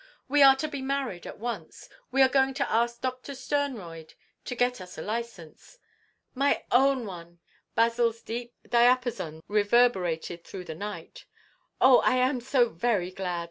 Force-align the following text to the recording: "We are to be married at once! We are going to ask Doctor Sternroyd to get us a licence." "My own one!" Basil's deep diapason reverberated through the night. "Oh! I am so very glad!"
"We 0.27 0.41
are 0.41 0.55
to 0.55 0.67
be 0.67 0.81
married 0.81 1.27
at 1.27 1.37
once! 1.37 1.87
We 2.09 2.23
are 2.23 2.27
going 2.27 2.55
to 2.55 2.71
ask 2.71 2.99
Doctor 3.01 3.33
Sternroyd 3.33 4.15
to 4.45 4.55
get 4.55 4.81
us 4.81 4.97
a 4.97 5.01
licence." 5.03 5.77
"My 6.33 6.63
own 6.71 7.05
one!" 7.05 7.37
Basil's 7.75 8.23
deep 8.23 8.55
diapason 8.67 9.43
reverberated 9.47 10.43
through 10.43 10.63
the 10.63 10.73
night. 10.73 11.25
"Oh! 11.79 11.99
I 11.99 12.15
am 12.15 12.41
so 12.41 12.69
very 12.69 13.11
glad!" 13.11 13.39